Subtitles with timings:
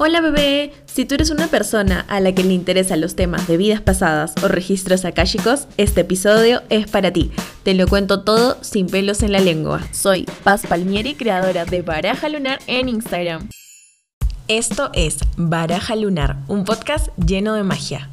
[0.00, 3.56] Hola bebé, si tú eres una persona a la que le interesan los temas de
[3.56, 7.32] vidas pasadas o registros akáshicos, este episodio es para ti.
[7.64, 9.82] Te lo cuento todo sin pelos en la lengua.
[9.90, 13.48] Soy Paz Palmieri, creadora de Baraja Lunar en Instagram.
[14.46, 18.08] Esto es Baraja Lunar, un podcast lleno de magia.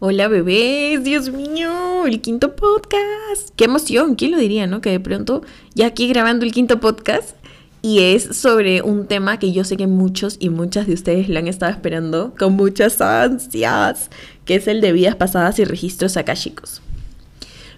[0.00, 3.54] Hola bebés, Dios mío, el quinto podcast.
[3.56, 4.82] Qué emoción, ¿quién lo diría, no?
[4.82, 5.40] Que de pronto
[5.74, 7.36] ya aquí grabando el quinto podcast
[7.84, 11.38] y es sobre un tema que yo sé que muchos y muchas de ustedes lo
[11.38, 14.08] han estado esperando con muchas ansias,
[14.46, 16.80] que es el de vidas pasadas y registros akáshicos.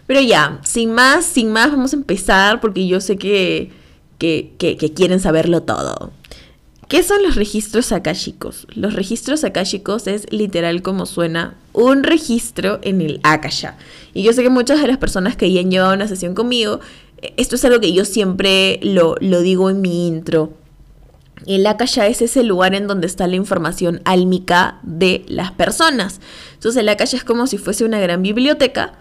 [0.07, 3.73] Pero ya, sin más, sin más, vamos a empezar porque yo sé que,
[4.19, 6.13] que, que, que quieren saberlo todo.
[6.87, 8.69] ¿Qué son los registros akáshicos?
[8.77, 13.77] Los registros akáshicos es literal como suena un registro en el akasha.
[14.15, 16.79] Y yo sé que muchas de las personas que ya han llevado una sesión conmigo
[17.37, 20.53] esto es algo que yo siempre lo, digo en mi intro.
[21.47, 26.21] El Akasha es ese lugar en donde está la información álmica de las personas.
[26.55, 28.95] Entonces el Akasha es como si fuese una gran biblioteca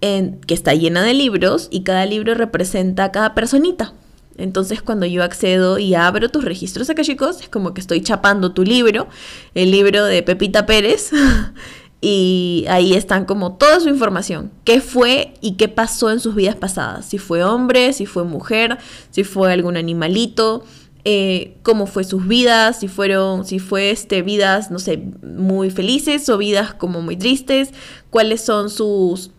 [0.00, 3.92] en, que está llena de libros y cada libro representa a cada personita.
[4.38, 8.64] Entonces cuando yo accedo y abro tus registros akashicos, es como que estoy chapando tu
[8.64, 9.08] libro,
[9.54, 11.10] el libro de Pepita Pérez,
[12.04, 16.56] y ahí están como toda su información, qué fue y qué pasó en sus vidas
[16.56, 18.76] pasadas, si fue hombre, si fue mujer,
[19.10, 20.64] si fue algún animalito,
[21.04, 26.28] eh, cómo fue sus vidas, si fueron, si fue este, vidas, no sé, muy felices
[26.28, 27.70] o vidas como muy tristes,
[28.10, 29.30] cuáles son sus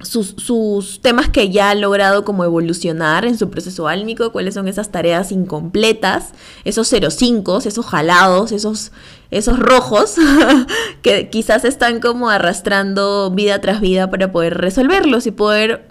[0.00, 4.90] sus, temas que ya ha logrado como evolucionar en su proceso álmico, cuáles son esas
[4.92, 6.30] tareas incompletas,
[6.64, 8.92] esos 05, esos jalados, esos,
[9.30, 10.14] esos rojos
[11.02, 15.88] que quizás están como arrastrando vida tras vida para poder resolverlos y poder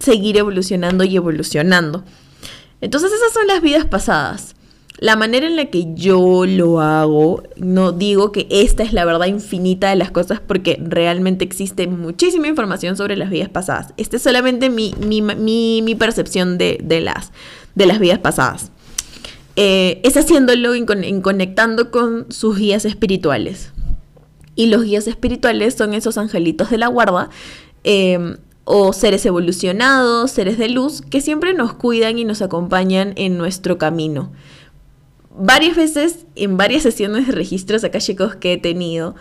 [0.00, 2.04] seguir evolucionando y evolucionando.
[2.80, 4.55] Entonces esas son las vidas pasadas
[4.98, 9.26] la manera en la que yo lo hago, no digo que esta es la verdad
[9.26, 13.92] infinita de las cosas porque realmente existe muchísima información sobre las vidas pasadas.
[13.98, 17.32] Esta es solamente mi, mi, percepción de, las,
[17.74, 18.70] de las vidas pasadas.
[19.56, 23.72] Eh, es haciéndolo en, conectando con sus guías espirituales.
[24.54, 27.28] Y los guías espirituales son esos angelitos de la guarda.
[27.84, 33.36] Em, o seres evolucionados, seres de luz, que siempre nos cuidan y nos acompañan en
[33.38, 34.32] nuestro camino
[35.38, 39.14] varias veces en varias sesiones de registros chicos que he tenido,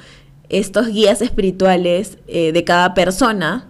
[0.50, 3.68] estos guías espirituales eh, de cada persona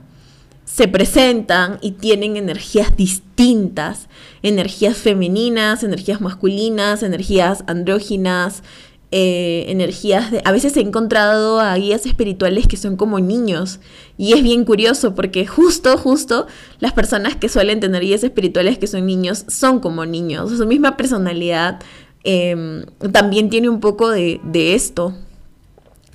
[0.66, 4.10] se presentan y tienen energías distintas,
[4.42, 8.64] energías femeninas, energías masculinas, energías andróginas,
[9.12, 10.42] eh, energías de...
[10.44, 13.80] A veces he encontrado a guías espirituales que son como niños.
[14.18, 16.48] Y es bien curioso porque justo, justo
[16.80, 20.98] las personas que suelen tener guías espirituales que son niños son como niños, su misma
[20.98, 21.80] personalidad,
[22.28, 24.42] Em, también tiene un poco de,
[24.74, 25.14] esto.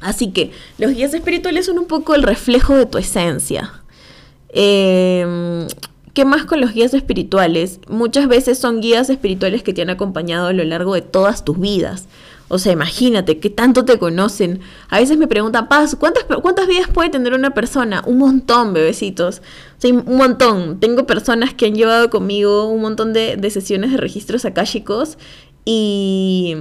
[0.03, 3.73] Así que los guías espirituales son un poco el reflejo de tu esencia.
[4.49, 5.69] Em,
[6.13, 7.79] ¿Qué más con los guías espirituales?
[7.89, 11.61] Muchas veces son guías espirituales que te han acompañado a lo largo de todas tus
[11.61, 12.09] vidas.
[12.49, 14.59] O sea, imagínate, ¿qué tanto te conocen?
[14.89, 18.03] A veces me preguntan, Paz, ¿cuántas, ¿cuántas vidas puede tener una persona?
[18.05, 19.39] Un montón, bebecitos.
[19.79, 20.81] O sea, un montón.
[20.81, 25.17] Tengo personas que han llevado conmigo un montón de, de sesiones de registros akáshicos
[25.65, 26.57] y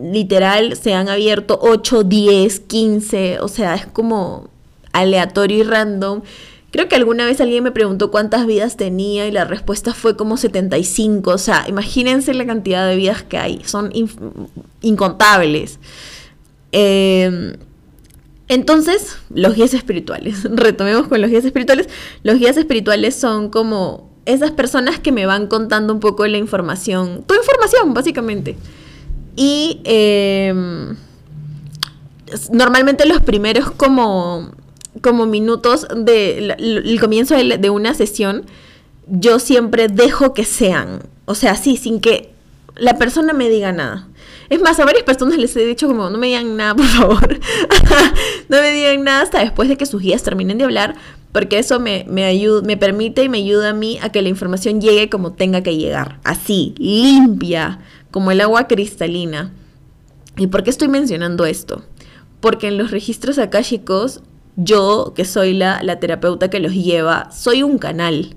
[0.00, 4.48] literal se han abierto 8, 10, 15, o sea, es como
[4.92, 6.22] aleatorio y random.
[6.70, 10.36] Creo que alguna vez alguien me preguntó cuántas vidas tenía y la respuesta fue como
[10.36, 13.92] 75, o sea, imagínense la cantidad de vidas que hay, son
[14.82, 15.78] incontables.
[16.72, 17.52] Em,
[18.48, 21.88] entonces, los guías espirituales, retomemos con los guías espirituales,
[22.24, 27.24] los guías espirituales son como esas personas que me van contando un poco la información,
[27.26, 28.56] tu información básicamente.
[29.36, 30.96] Y em,
[32.50, 34.52] normalmente los primeros como,
[35.00, 38.44] como minutos del comienzo de, de, una sesión,
[39.06, 42.32] yo siempre dejo que sean, o sea, sí, sin que
[42.76, 44.08] la persona me diga nada.
[44.50, 47.40] Es más, a varias personas les he dicho como, no me digan nada, por favor.
[48.48, 50.96] no me digan nada hasta después de que sus guías terminen de hablar,
[51.34, 52.32] porque eso me, me,
[52.62, 55.76] me permite y me ayuda a mí a que la información llegue como tenga que
[55.76, 57.80] llegar, así, limpia,
[58.12, 59.52] como el agua cristalina.
[60.36, 61.82] ¿Y por qué estoy mencionando esto?
[62.38, 64.22] Porque en los registros akáshicos,
[64.54, 68.36] yo, que soy la, la terapeuta que los lleva, soy un canal.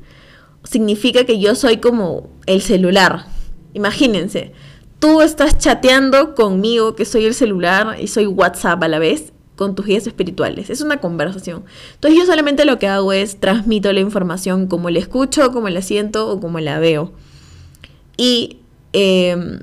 [0.64, 3.28] Significa que yo soy como el celular.
[3.76, 4.54] Imagínense,
[4.98, 9.75] tú estás chateando conmigo, que soy el celular y soy WhatsApp a la vez, con
[9.75, 10.69] tus guías espirituales.
[10.69, 11.65] Es una conversación.
[11.95, 15.81] Entonces yo solamente lo que hago es transmito la información como la escucho, como la
[15.81, 17.12] siento o como la veo.
[18.15, 18.59] Y
[18.94, 19.59] em,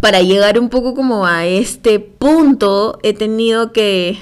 [0.00, 4.18] para llegar un poco como a este punto, he tenido que...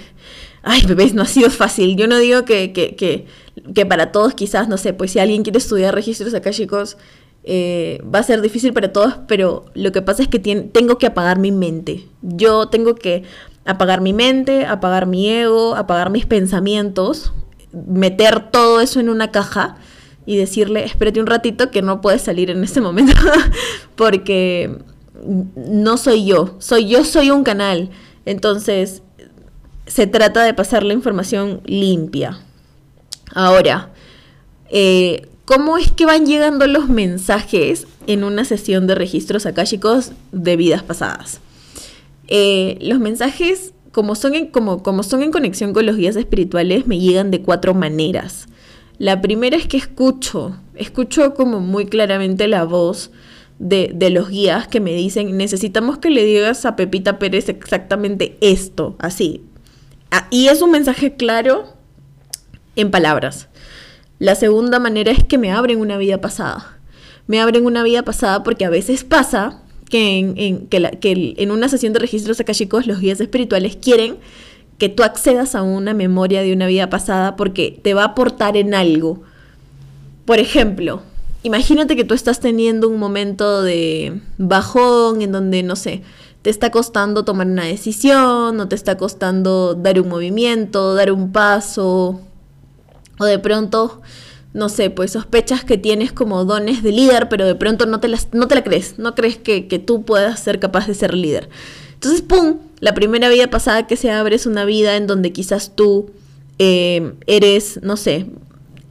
[0.63, 1.97] Ay, bebés, no ha sido fácil.
[1.97, 3.27] Yo no digo que, que, que,
[3.75, 6.99] que para todos quizás, no sé, pues si alguien quiere estudiar registros acá, chicos,
[7.43, 11.07] eh, va a ser difícil para todos, pero lo que pasa es que tengo que
[11.07, 12.07] apagar mi mente.
[12.21, 13.23] Yo tengo que
[13.65, 17.33] apagar mi mente, apagar mi ego, apagar mis pensamientos,
[17.73, 19.77] meter todo eso en una caja
[20.27, 23.13] y decirle, espérate un ratito que no puedes salir en este momento,
[23.97, 24.79] porque
[25.57, 27.91] no soy yo, soy yo, soy un canal.
[28.27, 29.03] Entonces,
[29.87, 32.39] se trata de pasar la información limpia.
[33.35, 33.91] Ahora,
[34.71, 40.57] eh, ¿cómo es que van llegando los mensajes en una sesión de registros akáshicos de
[40.57, 41.41] vidas pasadas?
[42.31, 46.87] Eh, los mensajes, como son, en, como, como son en conexión con los guías espirituales,
[46.87, 48.47] me llegan de cuatro maneras.
[48.99, 53.11] La primera es que escucho, escucho como muy claramente la voz
[53.59, 58.39] de, de, los guías que me dicen, necesitamos que le digas a Pepita Pérez exactamente
[58.41, 59.43] esto, así.
[60.11, 61.75] Ah, y es un mensaje claro
[62.77, 63.49] en palabras.
[64.19, 66.79] La segunda manera es que me abren una vida pasada.
[67.27, 71.93] Me abren una vida pasada porque a veces pasa que en, que, en una sesión
[71.93, 74.17] de registros akashicos los guías espirituales quieren
[74.79, 78.57] que tú accedas a una memoria de una vida pasada porque te va a aportar
[78.57, 79.21] en algo.
[80.25, 81.03] Por ejemplo,
[81.43, 86.03] imagínate que tú estás teniendo un momento de bajón en donde, no sé,
[86.41, 91.31] te está costando tomar una decisión, no te está costando dar un movimiento, dar un
[91.31, 92.23] paso,
[93.19, 94.01] o de pronto
[94.53, 98.09] no sé, pues sospechas que tienes como dones de líder, pero de pronto no te,
[98.09, 101.49] las, no te la crees, no crees que, tú puedas ser capaz de ser líder.
[101.95, 102.59] Entonces, ¡pum!
[102.81, 106.11] La primera vida pasada que se abre es una vida en donde quizás tú
[106.59, 108.27] eh, eres, no sé,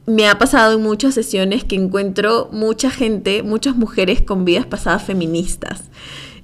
[0.06, 5.02] me ha pasado en muchas sesiones que encuentro mucha gente, muchas mujeres con vidas pasadas
[5.02, 5.82] feministas.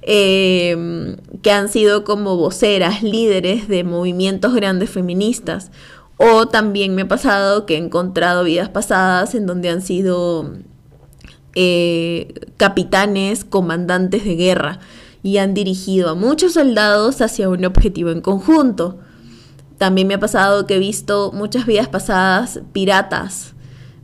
[0.09, 5.69] Eh, que han sido como voceras, líderes de movimientos grandes feministas
[6.17, 10.51] o también me ha pasado que he encontrado vidas pasadas en donde han sido
[11.55, 14.79] eh, capitanes, comandantes de guerra
[15.23, 18.99] y han dirigido a muchos soldados hacia un objetivo en conjunto.
[19.77, 23.53] También me ha pasado que he visto muchas vidas pasadas piratas,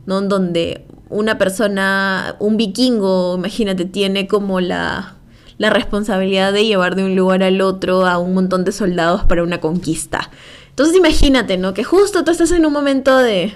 [0.06, 0.20] ¿no?
[0.22, 5.16] Donde una persona, un vikingo, imagínate, tiene como la,
[5.58, 9.42] la responsabilidad de llevar de un lugar al otro a un montón de soldados para
[9.42, 10.30] una conquista.
[10.74, 11.72] Entonces imagínate, ¿no?
[11.72, 13.54] Que justo tú estás en un momento de,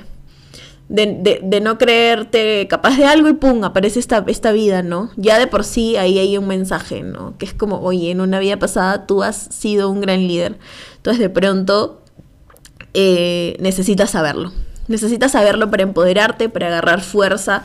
[0.89, 5.11] de, no creerte capaz de algo y pum, aparece esta, esta vida, ¿no?
[5.17, 7.37] Ya de por sí ahí hay un mensaje, ¿no?
[7.37, 10.61] Que es como, oye, en una vida pasada tú has sido un gran líder.
[10.99, 12.01] Entonces de pronto
[12.95, 14.53] eh, necesitas saberlo.
[14.87, 17.65] Necesitas saberlo para empoderarte, para agarrar fuerza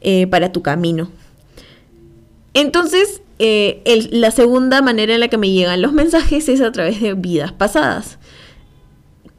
[0.00, 1.12] eh, para tu camino.
[2.54, 7.00] Entonces, eh, la segunda manera en la que me llegan los mensajes es a través
[7.00, 8.18] de vidas pasadas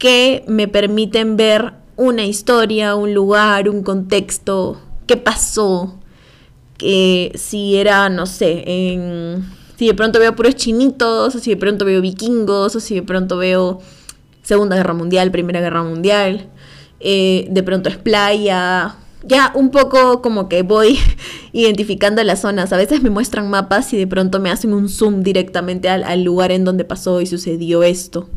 [0.01, 5.99] que me permiten ver una historia, un lugar, un contexto, qué pasó,
[6.75, 9.45] que si era, no sé, en,
[9.77, 13.03] si de pronto veo puros chinitos, o si de pronto veo vikingos, o si de
[13.03, 13.79] pronto veo
[14.41, 16.49] Segunda Guerra Mundial, Primera Guerra Mundial,
[16.99, 20.97] eh, de pronto es playa, ya un poco como que voy
[21.53, 22.73] identificando las zonas.
[22.73, 26.51] A veces me muestran mapas y de pronto me hacen un zoom directamente al lugar
[26.51, 28.27] en donde pasó y sucedió esto.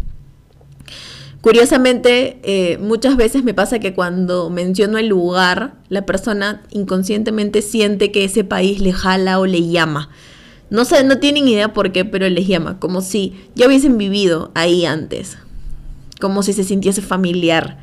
[1.44, 8.10] Curiosamente, eh, muchas veces me pasa que cuando menciono el lugar, la persona inconscientemente siente
[8.10, 10.08] que ese país le jala o le llama.
[10.70, 14.52] No sé, no tienen idea por qué, pero les llama, como si ya hubiesen vivido
[14.54, 15.36] ahí antes,
[16.18, 17.76] como si se sintiese familiar.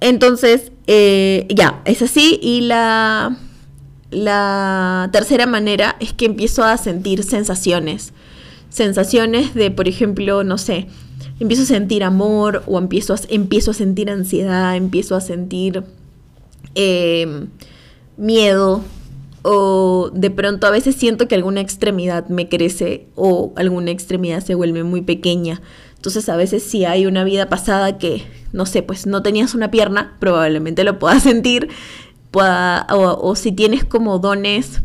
[0.00, 2.40] Entonces, eh, ya, es así.
[2.42, 3.36] Y la,
[4.10, 8.14] la tercera manera es que empiezo a sentir sensaciones.
[8.70, 10.88] Sensaciones de, por ejemplo, no sé,
[11.42, 15.82] empiezo a sentir amor o empiezo a, empiezo a sentir ansiedad, empiezo a sentir
[16.76, 17.48] em,
[18.16, 18.84] miedo
[19.42, 24.54] o de pronto a veces siento que alguna extremidad me crece o alguna extremidad se
[24.54, 25.60] vuelve muy pequeña.
[25.96, 28.22] Entonces a veces si hay una vida pasada que,
[28.52, 31.70] no sé, pues no tenías una pierna, probablemente lo puedas sentir,
[32.32, 34.80] o, o si tienes como dones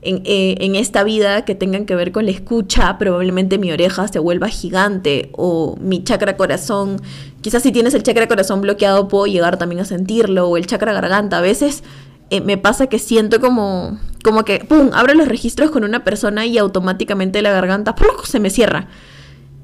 [0.00, 4.20] eh, en, esta vida que tengan que ver con la escucha, probablemente mi oreja se
[4.20, 7.02] vuelva gigante o mi chakra corazón,
[7.40, 10.92] quizás si tienes el chakra corazón bloqueado puedo llegar también a sentirlo o el chakra
[10.92, 11.38] garganta.
[11.38, 11.82] A veces
[12.30, 16.46] eh, me pasa que siento como, como que, ¡pum!, abro los registros con una persona
[16.46, 18.86] y automáticamente la garganta se me cierra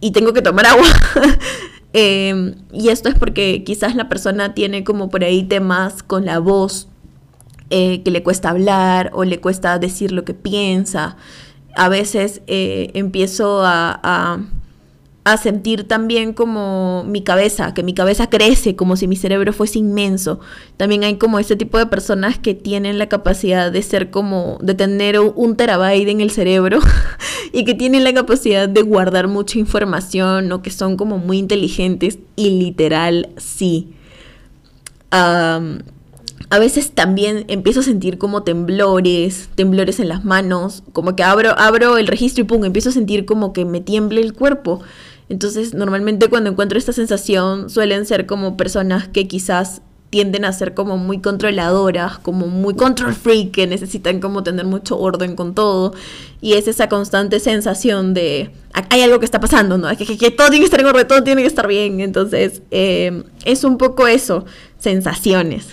[0.01, 0.87] y tengo que tomar agua.
[1.97, 6.41] Em, y esto es porque quizás la persona tiene como por ahí temas con la
[6.41, 6.89] voz
[7.71, 11.17] eh, que le cuesta hablar o le cuesta decir lo que piensa.
[11.77, 14.39] a veces eh, empiezo a
[15.25, 19.79] a sentir también como mi cabeza, que mi cabeza crece, como si mi cerebro fuese
[19.79, 20.39] inmenso.
[20.77, 24.75] También hay como este tipo de personas que tienen la capacidad de ser como, de
[24.75, 26.79] tener un terabyte en el cerebro
[27.53, 32.19] y que tienen la capacidad de guardar mucha información o que son como muy inteligentes
[32.37, 33.95] y literal sí.
[36.55, 41.59] A veces también empiezo a sentir como temblores, temblores en las manos, como que abro,
[41.59, 44.81] abro el registro y pum, empiezo a sentir como que me tiemble el cuerpo.
[45.29, 50.75] Entonces, normalmente cuando encuentro esta sensación suelen ser como personas que quizás tienden a ser
[50.75, 55.93] como muy controladoras, como muy control freak, que necesitan como tener mucho orden con todo.
[56.41, 58.53] Y es esa constante sensación de
[58.91, 59.89] hay algo que está pasando, ¿no?
[59.97, 61.99] Que, que, todo tiene que estar en orden, todo tiene que estar bien.
[61.99, 64.45] Entonces, eh, es un poco eso,
[64.79, 65.67] sensaciones.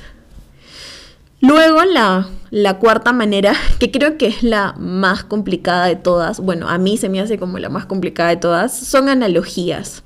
[1.41, 6.77] Luego la, cuarta manera, que creo que es la más complicada de todas, bueno, a
[6.77, 10.03] mí se me hace como la más complicada de todas, son analogías.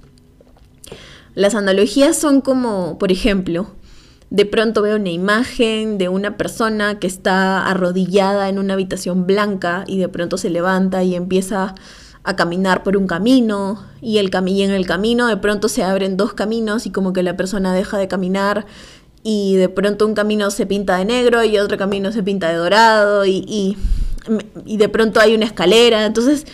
[1.34, 3.68] Las analogías son como, por ejemplo,
[4.30, 9.84] de pronto veo una imagen de una persona que está arrodillada en una habitación blanca
[9.86, 11.76] y de pronto se levanta y empieza
[12.24, 16.18] a caminar por un camino y, el y en el camino de pronto se abren
[16.18, 18.66] dos caminos y como que la persona deja de caminar
[19.28, 22.58] y de pronto un camino se pinta de negro y otro camino se pinta de
[22.58, 26.06] dorado y, y, de pronto hay una escalera.
[26.06, 26.46] Entonces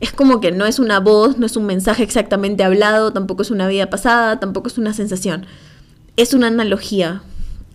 [0.00, 3.52] es como que no es una voz, no es un mensaje exactamente hablado, tampoco es
[3.52, 5.46] una vida pasada, tampoco es una sensación.
[6.16, 7.22] Es una analogía,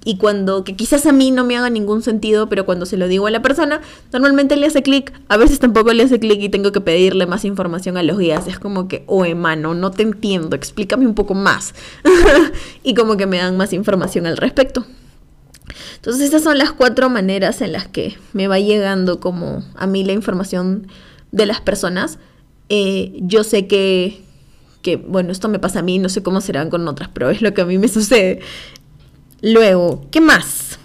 [0.04, 3.08] y cuando, que quizás a mí no me haga ningún sentido, pero cuando se lo
[3.08, 3.82] digo a la persona,
[4.12, 7.46] normalmente le hace clic, a veces tampoco le hace clic y tengo que pedirle más
[7.46, 8.48] información a los guías.
[8.48, 11.76] Es como que, oh, mano, no te entiendo, explícame un poco más.
[12.84, 14.86] y como que me dan más información al respecto.
[15.98, 20.04] Entonces estas son las cuatro maneras en las que me va llegando como a mí
[20.04, 20.88] la información
[21.32, 22.18] de las personas.
[22.70, 24.24] Eh, yo sé que,
[24.82, 27.44] que, bueno, esto me pasa a mí, no sé cómo serán con otras, pero es
[27.44, 28.40] lo que a mí me sucede.
[29.42, 30.78] Luego, ¿qué más?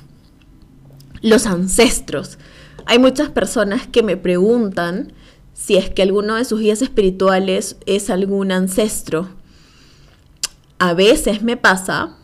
[1.20, 2.38] Los ancestros.
[2.86, 5.12] Hay muchas personas que me preguntan
[5.52, 9.28] si es que alguno de sus guías espirituales es algún ancestro.
[10.78, 12.16] A veces me pasa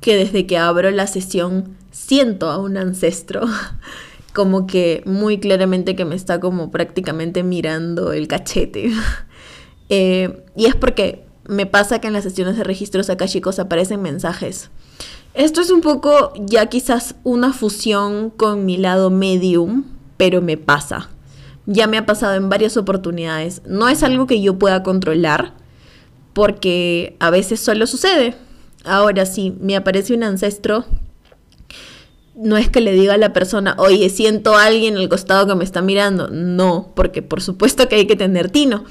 [0.00, 3.42] que desde que abro la sesión siento a un ancestro,
[4.34, 8.90] como que muy claramente que me está como prácticamente mirando el cachete.
[9.88, 14.70] Eh, y es porque me pasa que en las sesiones de registros akashicos aparecen mensajes
[15.36, 19.84] esto es un poco ya quizás una fusión con mi lado medium,
[20.16, 21.10] pero me pasa.
[21.66, 23.60] Ya me ha pasado en varias oportunidades.
[23.66, 25.52] No es algo que yo pueda controlar,
[26.32, 28.34] porque a veces solo sucede.
[28.82, 30.86] Ahora, si me aparece un ancestro,
[32.34, 35.54] no es que le diga a la persona, oye, siento a alguien al costado que
[35.54, 36.28] me está mirando.
[36.28, 38.86] No, porque por supuesto que hay que tener tino.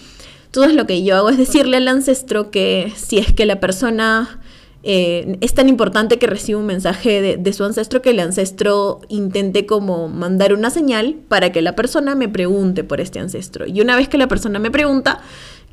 [0.55, 4.39] Entonces lo que yo hago es decirle al ancestro que si es que la persona
[4.83, 9.65] eh, es tan importante que reciba un mensaje de, su ancestro que el ancestro intente
[9.65, 13.67] como mandar una señal para que la persona me pregunte por este ancestro.
[13.67, 15.19] Y una vez que la persona me pregunta,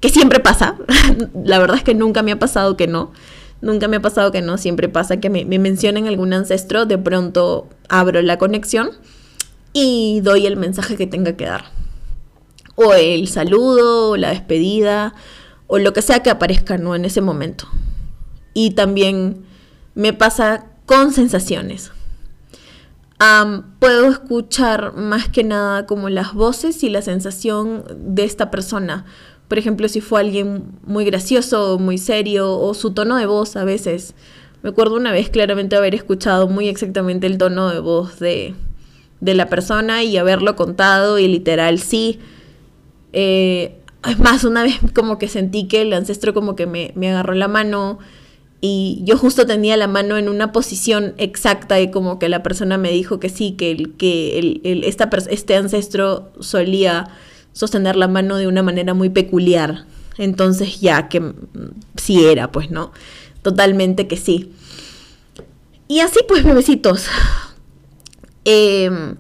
[0.01, 0.75] que siempre pasa,
[1.45, 3.13] la verdad es que nunca me ha pasado que no,
[3.61, 6.99] nunca me ha pasado que no, siempre pasa que me, me mencionen algún ancestro, de
[6.99, 8.91] pronto abro la conexión
[9.73, 11.82] y doy el mensaje que tenga que dar.
[12.75, 15.15] O el saludo, o la despedida,
[15.67, 16.95] o lo que sea que aparezca ¿no?
[16.95, 17.69] en ese momento
[18.55, 19.45] y también
[19.95, 21.93] me pasa con sensaciones.
[23.79, 29.05] puedo escuchar más que nada como las voces y la sensación de esta persona.
[29.49, 33.65] Por ejemplo, si fue alguien muy gracioso, muy serio, o su tono de voz a
[33.65, 34.15] veces.
[34.63, 38.55] Me acuerdo una vez claramente haber escuchado muy exactamente el tono de voz de,
[39.21, 42.19] de la persona y haberlo contado y literal sí.
[43.13, 43.79] Eh,
[44.09, 47.35] es más, una vez como que sentí que el ancestro como que me, me agarró
[47.35, 47.99] la mano
[48.65, 52.79] y yo justo tenía la mano en una posición exacta y como que la persona
[52.79, 57.09] me dijo que sí, que, el, que el, esta, este ancestro solía
[57.53, 59.85] sostener la mano de una manera muy peculiar.
[60.17, 61.35] Entonces ya que
[61.97, 62.93] sí era, pues, ¿no?
[63.43, 64.53] Totalmente que sí.
[65.89, 67.09] Y así pues, bebecitos.
[68.45, 69.17] Em,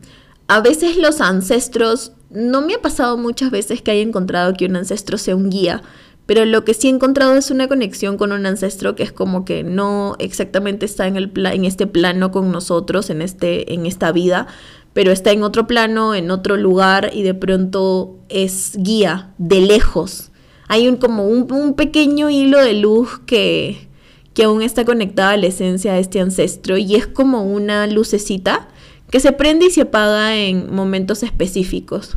[0.46, 4.77] a veces los ancestros, no me ha pasado muchas veces que haya encontrado que un
[4.77, 5.83] ancestro sea un guía,
[6.27, 9.45] pero lo que sí he encontrado es una conexión con un ancestro que es como
[9.45, 14.12] que no exactamente está en, el en este plano con nosotros, en, este, en esta
[14.12, 14.47] vida,
[14.93, 20.31] pero está en otro plano, en otro lugar y de pronto es guía de lejos.
[20.69, 23.89] Hay un, como un, pequeño hilo de luz que,
[24.33, 28.69] que aún está conectada a la esencia de este ancestro y es como una lucecita
[29.12, 32.16] que se prende y se apaga en momentos específicos.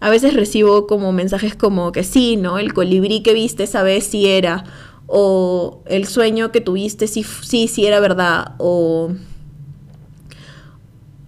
[0.00, 2.58] a veces recibo como mensajes como que sí, ¿no?
[2.58, 4.64] El colibrí que viste esa vez sí era,
[5.06, 9.12] o el sueño que tuviste sí, sí, era verdad, o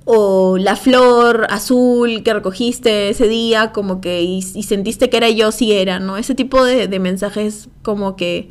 [0.07, 5.53] o la flor azul que recogiste ese día, como que y, sentiste que era yo,
[5.53, 6.17] sí era, ¿no?
[6.17, 8.51] Ese tipo de, mensajes como que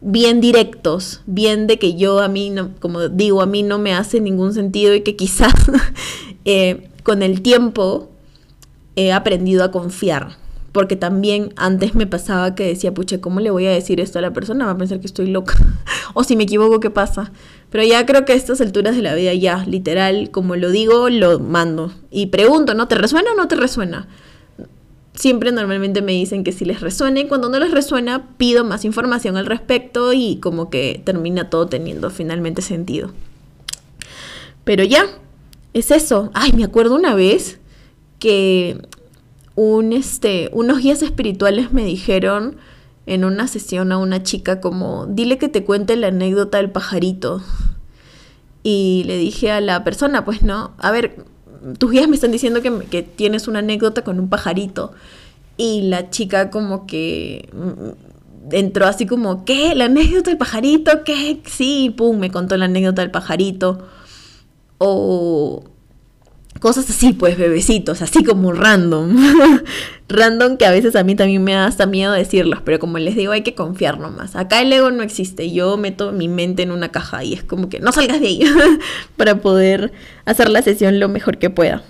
[0.00, 3.94] bien directos, bien de que yo a mí, no, como digo, a mí no me
[3.94, 5.54] hace ningún sentido y que quizás
[6.44, 8.10] eh, con el tiempo
[8.96, 10.36] he aprendido a confiar.
[10.72, 14.22] Porque también antes me pasaba que decía, pucha, ¿cómo le voy a decir esto a
[14.22, 14.66] la persona?
[14.66, 15.54] Va a pensar que estoy loca.
[16.14, 17.32] o si me equivoco, ¿qué pasa?
[17.70, 21.08] Pero ya creo que a estas alturas de la vida ya, literal, como lo digo,
[21.08, 21.92] lo mando.
[22.10, 22.88] Y pregunto, ¿no?
[22.88, 24.06] ¿Te resuena o no te resuena?
[25.16, 28.84] Siempre normalmente me dicen que si les resuena y cuando no les resuena pido más
[28.84, 33.10] información al respecto y como que termina todo teniendo finalmente sentido.
[34.64, 35.06] Pero ya,
[35.72, 36.30] es eso.
[36.34, 37.58] Ay, me acuerdo una vez
[38.18, 38.78] que
[39.54, 42.58] un, este, unos guías espirituales me dijeron
[43.06, 47.42] en una sesión a una chica como, dile que te cuente la anécdota del pajarito.
[48.62, 51.24] Y le dije a la persona, pues no, a ver,
[51.78, 54.92] tus guías me están diciendo que, tienes una anécdota con un pajarito.
[55.56, 59.74] Y la chica como que mm, entró así como, ¿qué?
[59.74, 61.04] ¿La anécdota del pajarito?
[61.04, 61.40] ¿Qué?
[61.46, 63.86] Sí, pum, me contó la anécdota del pajarito.
[64.78, 65.64] O
[66.60, 69.16] cosas así, pues bebecitos, así como random.
[70.08, 73.16] random que a veces a mí también me da hasta miedo decirlos, pero como les
[73.16, 74.36] digo, hay que confiar nomás.
[74.36, 77.68] Acá el ego no existe, yo meto mi mente en una caja y es como
[77.68, 78.42] que no salgas de ahí
[79.16, 79.92] para poder
[80.24, 81.82] hacer la sesión lo mejor que pueda.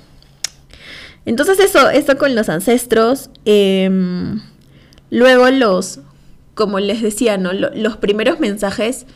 [1.25, 3.31] Entonces eso, eso con los ancestros.
[3.45, 4.41] Em,
[5.11, 6.01] luego los,
[6.55, 7.53] como les decía, ¿no?
[7.53, 9.07] los primeros mensajes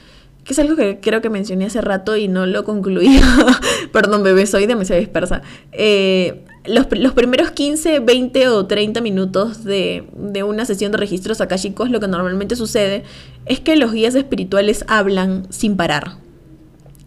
[0.51, 3.21] que es algo que creo que mencioné hace rato y no lo concluí.
[3.93, 5.43] Perdón, bebé, soy demasiado dispersa.
[5.71, 11.89] Eh, los, primeros 15, 20 o 30 minutos de, de una sesión de registros chicos
[11.89, 13.05] lo que normalmente sucede
[13.47, 16.17] es que los guías espirituales hablan sin parar.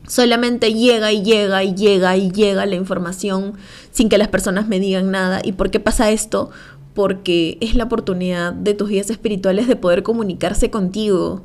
[0.08, 3.56] Solamente llega y llega y llega y llega la información
[3.92, 5.42] sin que las personas me digan nada.
[5.44, 6.50] ¿Y por qué pasa esto?
[6.94, 11.44] Porque es la oportunidad de tus guías espirituales de poder comunicarse contigo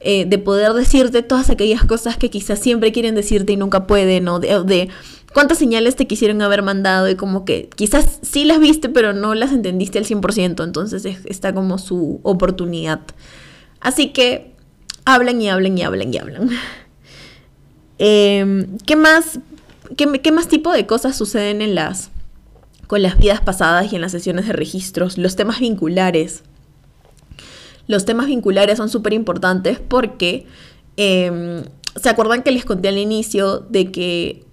[0.00, 4.28] eh, de poder decirte todas aquellas cosas que quizás siempre quieren decirte y nunca pueden,
[4.28, 4.88] o de,
[5.32, 9.34] cuántas señales te quisieron haber mandado y como que quizás sí las viste, pero no
[9.34, 13.00] las entendiste al 100%, entonces está como su oportunidad.
[13.80, 14.52] Así que
[15.04, 16.50] hablan y hablan y hablan y hablan.
[17.98, 19.40] Em, ¿Qué más?
[19.96, 22.10] Qué, ¿Qué más tipo de cosas suceden en las
[22.86, 25.16] con las vidas pasadas y en las sesiones de registros?
[25.16, 26.42] Los temas vinculares
[27.86, 30.46] los temas vinculares son súper importantes porque
[30.96, 31.62] em,
[31.96, 34.44] se acuerdan que les conté al inicio de que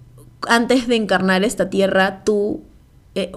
[0.48, 2.62] antes de encarnar esta tierra tú...
[3.14, 3.30] Eh,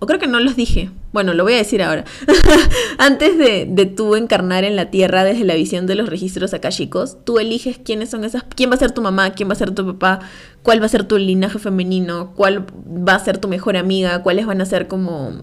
[0.00, 0.90] o creo que no los dije.
[1.12, 2.04] Bueno, lo voy a decir ahora.
[2.98, 7.16] Antes de, de, tú encarnar en la tierra desde la visión de los registros akashicos,
[7.24, 9.72] tú eliges quiénes son esas, quién va a ser tu mamá, quién va a ser
[9.72, 10.20] tu papá,
[10.62, 14.46] cuál va a ser tu linaje femenino, cuál va a ser tu mejor amiga, cuáles
[14.46, 15.42] van a ser como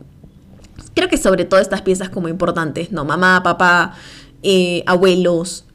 [0.95, 3.05] creo que sobre todo estas piezas como importantes, ¿no?
[3.05, 3.93] Mamá, papá,
[4.43, 5.65] eh, abuelos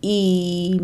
[0.00, 0.80] y,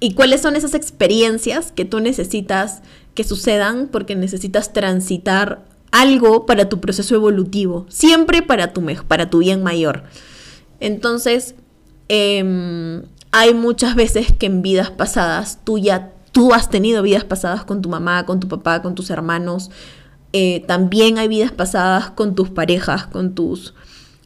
[0.00, 2.82] y cuáles son esas experiencias que tú necesitas
[3.14, 9.38] que sucedan porque necesitas transitar algo para tu proceso evolutivo, siempre para tu, para tu
[9.38, 10.02] bien mayor.
[10.80, 11.54] Entonces,
[12.08, 17.64] em, hay muchas veces que en vidas pasadas tú ya tú has tenido vidas pasadas
[17.64, 19.70] con tu mamá, con tu papá, con tus hermanos,
[20.36, 23.72] eh, también hay vidas pasadas con tus parejas, con tus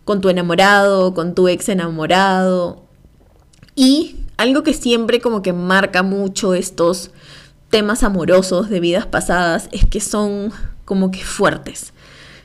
[0.07, 2.83] con tu enamorado, con tu ex enamorado.
[3.75, 7.11] Y algo que siempre como que marca mucho estos
[7.69, 10.51] temas amorosos de vidas pasadas es que son
[10.87, 11.93] como que fuertes.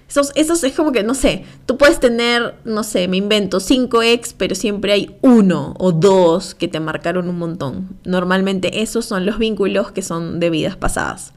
[0.10, 4.02] Esos, esos es como que, no sé, tú puedes tener, no sé, me invento, cinco
[4.02, 7.98] ex, pero siempre hay uno o dos que te marcaron un montón.
[8.04, 11.32] Normalmente esos son los vínculos que son de vidas pasadas.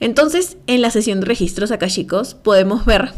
[0.00, 3.12] Entonces, en la sesión de registros chicos, podemos ver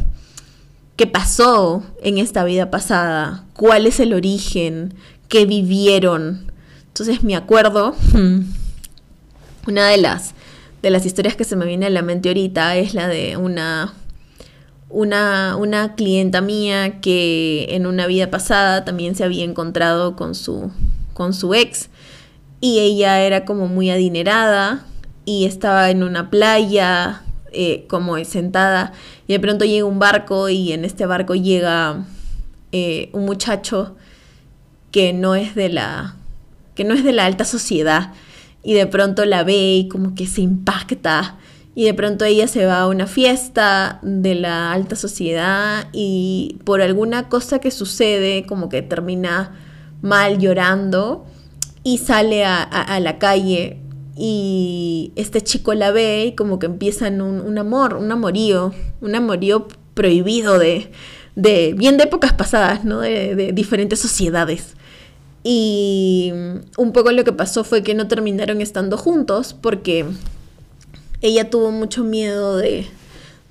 [0.96, 4.94] qué pasó en esta vida pasada, cuál es el origen,
[5.28, 6.50] qué vivieron.
[6.88, 7.94] Entonces, me acuerdo,
[9.66, 10.34] una de las,
[10.82, 13.94] de las historias que se me viene a la mente ahorita es la de una,
[14.90, 20.72] una, una clienta mía que en una vida pasada también se había encontrado con su,
[21.14, 21.90] con su ex
[22.60, 24.84] y ella era como muy adinerada
[25.24, 28.92] y estaba en una playa eh, como sentada
[29.26, 32.04] y de pronto llega un barco y en este barco llega
[32.72, 33.96] eh, un muchacho
[34.90, 36.16] que no es de la
[36.74, 38.12] que no es de la alta sociedad
[38.62, 41.36] y de pronto la ve y como que se impacta
[41.74, 46.82] y de pronto ella se va a una fiesta de la alta sociedad y por
[46.82, 49.52] alguna cosa que sucede como que termina
[50.02, 51.24] mal llorando
[51.82, 53.78] y sale a, la calle
[54.16, 59.68] y este chico la ve y como que empiezan un, amor, un amorío, un amorío
[59.94, 60.90] prohibido de,
[61.34, 63.00] de bien de épocas pasadas, ¿no?
[63.00, 64.74] De, de, diferentes sociedades.
[65.44, 66.32] Y
[66.76, 70.06] un poco lo que pasó fue que no terminaron estando juntos porque
[71.20, 72.86] ella tuvo mucho miedo de,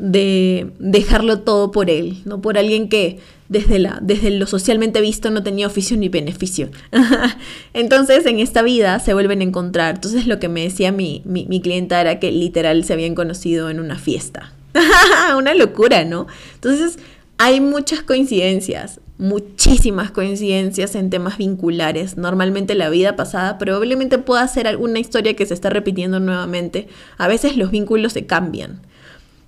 [0.01, 2.41] de dejarlo todo por él, ¿no?
[2.41, 6.69] Por alguien que desde, la, desde lo socialmente visto no tenía oficio ni beneficio.
[7.73, 9.95] Entonces en esta vida se vuelven a encontrar.
[9.95, 13.69] Entonces lo que me decía mi, mi, mi clienta era que literal se habían conocido
[13.69, 14.53] en una fiesta.
[15.37, 16.25] una locura, ¿no?
[16.55, 16.97] Entonces
[17.37, 22.17] hay muchas coincidencias, muchísimas coincidencias en temas vinculares.
[22.17, 26.87] Normalmente la vida pasada probablemente pueda ser alguna historia que se está repitiendo nuevamente.
[27.19, 28.81] A veces los vínculos se cambian.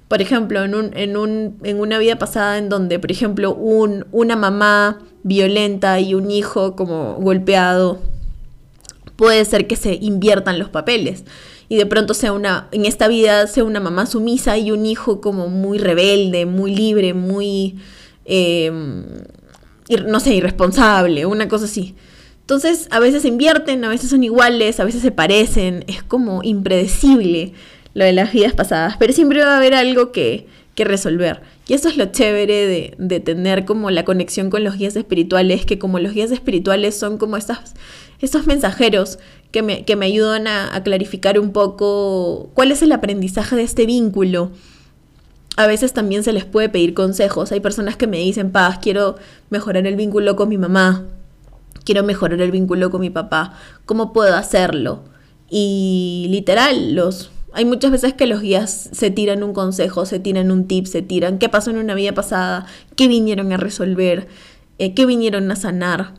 [0.07, 4.05] Por ejemplo, en, un, en, un, en una vida pasada en donde, por ejemplo, un,
[4.11, 7.99] una mamá violenta y un hijo como golpeado,
[9.15, 11.23] puede ser que se inviertan los papeles
[11.69, 15.21] y de pronto sea una, en esta vida sea una mamá sumisa y un hijo
[15.21, 17.77] como muy rebelde, muy libre, muy,
[18.25, 19.05] em,
[20.07, 21.95] no sé, irresponsable, una cosa así.
[22.41, 26.43] Entonces, a veces se invierten, a veces son iguales, a veces se parecen, es como
[26.43, 27.53] impredecible
[27.93, 31.41] lo de las vidas pasadas, pero siempre va a haber algo que, que resolver.
[31.67, 35.65] Y eso es lo chévere de, de, tener como la conexión con los guías espirituales,
[35.65, 37.73] que como los guías espirituales son como estas,
[38.19, 39.19] estos mensajeros
[39.51, 43.86] que me, que me ayudan a, clarificar un poco cuál es el aprendizaje de este
[43.86, 44.51] vínculo.
[45.56, 47.51] A veces también se les puede pedir consejos.
[47.51, 49.15] Hay personas que me dicen, paz, quiero
[49.51, 51.06] mejorar el vínculo con mi mamá,
[51.86, 53.53] quiero mejorar el vínculo con mi papá,
[53.86, 55.03] ¿cómo puedo hacerlo?
[55.51, 60.51] Y literal, los hay muchas veces que los guías se tiran un consejo, se tiran
[60.51, 64.27] un tip, se tiran qué pasó en una vida pasada, qué vinieron a resolver,
[64.79, 66.15] eh, qué vinieron a sanar.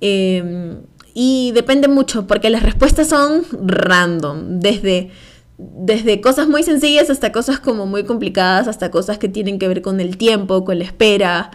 [0.00, 0.78] Em,
[1.14, 5.10] y depende mucho, porque las respuestas son random, desde,
[5.58, 9.82] desde cosas muy sencillas hasta cosas como muy complicadas, hasta cosas que tienen que ver
[9.82, 11.50] con el tiempo, con la espera.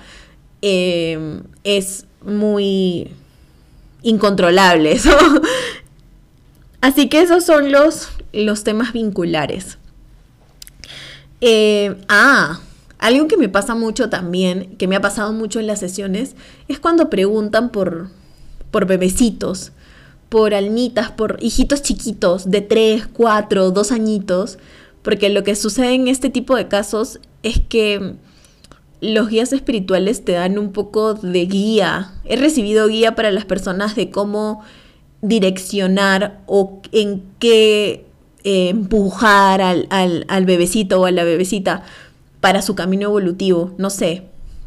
[0.62, 3.10] Em, es muy
[4.04, 5.10] incontrolable eso.
[6.86, 9.80] Así que esos son los, los temas vinculares.
[11.42, 12.60] Eh, ah,
[13.00, 16.36] algo que me pasa mucho también, que me ha pasado mucho en las sesiones,
[16.68, 18.10] es cuando preguntan por,
[18.70, 19.72] por bebecitos,
[20.30, 24.60] por almitas, por hijitos chiquitos de 3, 4, 2 añitos,
[25.02, 28.14] porque lo que sucede en este tipo de casos es que
[29.02, 32.12] los guías espirituales te dan un poco de guía.
[32.26, 34.62] He recibido guía para las personas de cómo
[35.28, 38.06] direccionar o en qué
[38.44, 41.84] eh, empujar al, al, al bebecito o a la bebecita
[42.42, 43.74] para su camino evolutivo.
[43.78, 44.24] No sé,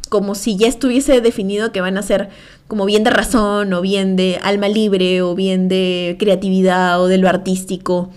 [0.08, 2.30] como si ya estuviese definido que van a ser
[2.66, 7.18] como bien de razón o bien de alma libre o bien de creatividad o de
[7.18, 8.10] lo artístico.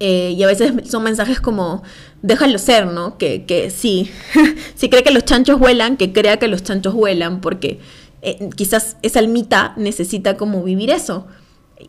[0.00, 1.82] Eh, y a veces son mensajes como,
[2.22, 3.18] déjalo ser, ¿no?
[3.18, 4.10] Que, que sí,
[4.76, 7.80] si cree que los chanchos vuelan, que crea que los chanchos vuelan, porque
[8.28, 11.26] eh, quizás esa almita necesita como vivir eso.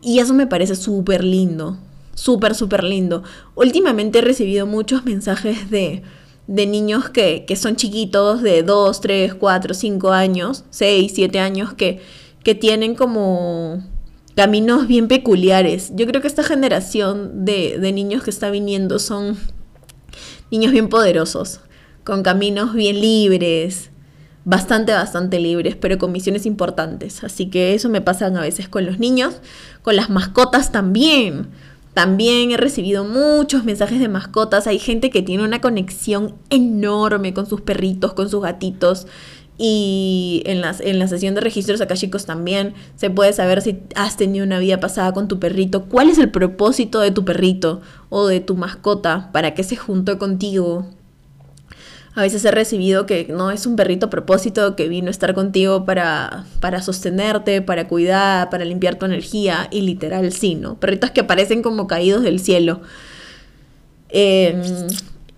[0.02, 1.78] Y eso me parece súper lindo,
[2.14, 3.22] súper, súper lindo.
[3.54, 6.02] Últimamente he recibido muchos mensajes de,
[6.46, 12.00] de niños que, son chiquitos, de 2, 3, 4, 5 años, 6, 7 años, que,
[12.44, 13.84] que tienen como
[14.36, 15.92] caminos bien peculiares.
[15.94, 19.36] Yo creo que esta generación de, de niños que está viniendo son
[20.50, 21.60] niños bien poderosos,
[22.04, 23.89] con caminos bien libres,
[24.44, 27.24] bastante, bastante libres, pero con misiones importantes.
[27.24, 29.40] Así que eso me pasa a veces con los niños,
[29.82, 31.48] con las mascotas también.
[31.94, 34.66] También he recibido muchos mensajes de mascotas.
[34.66, 39.06] Hay gente que tiene una conexión enorme con sus perritos, con sus gatitos.
[39.62, 43.78] Y en, las, en la sesión de registros acá chicos también se puede saber si
[43.94, 47.82] has tenido una vida pasada con tu perrito, cuál es el propósito de tu perrito
[48.08, 50.86] o de tu mascota, para que se juntó contigo,
[52.14, 55.32] a veces he recibido que no es un perrito a propósito que vino a estar
[55.32, 59.68] contigo para, para sostenerte, para cuidar, para limpiar tu energía.
[59.70, 60.78] Y literal sí, ¿no?
[60.78, 62.80] Perritos que aparecen como caídos del cielo.
[64.08, 64.60] Em,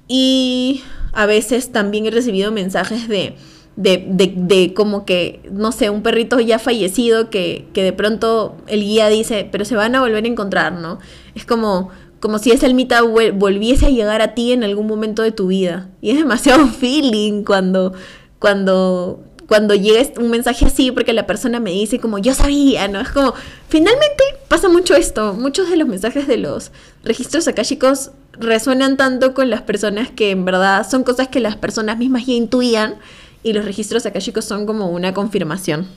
[0.09, 0.83] y
[1.13, 3.35] a veces también he recibido mensajes de,
[3.77, 8.57] de, de, de, como que, no sé, un perrito ya fallecido que, que de pronto
[8.67, 11.01] el guía dice, pero se van a volver a encontrar, ¿no?
[11.35, 11.91] Es como
[12.23, 15.89] como si esa almita volviese a llegar a ti en algún momento de tu vida.
[16.01, 17.95] Y es demasiado feeling cuando,
[18.39, 23.01] cuando, cuando llega un mensaje así, porque la persona me dice como yo sabía, ¿no?
[23.01, 23.35] Es como,
[23.69, 25.35] finalmente pasa mucho esto.
[25.35, 26.71] Muchos de los mensajes de los
[27.03, 31.99] registros akáshicos resuenan tanto con las personas que en verdad son cosas que las personas
[31.99, 32.99] mismas ya intuían
[33.43, 35.89] y los registros akashicos son como una confirmación.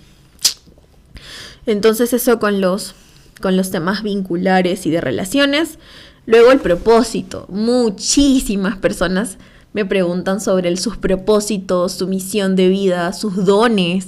[1.68, 2.96] Entonces eso con los,
[3.42, 5.78] con los temas vinculares y de relaciones.
[6.26, 7.46] Luego el propósito.
[7.50, 9.38] Muchísimas personas
[9.74, 14.08] me preguntan sobre sus propósitos, su misión de vida, sus dones.